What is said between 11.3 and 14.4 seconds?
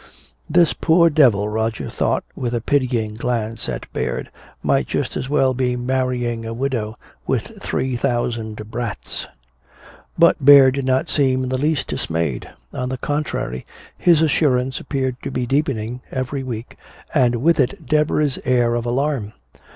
in the least dismayed. On the contrary, his